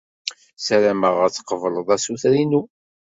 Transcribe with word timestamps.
Ssarameɣ 0.59 1.15
ad 1.25 1.31
tqebled 1.33 1.87
assuter-inu. 1.95 2.61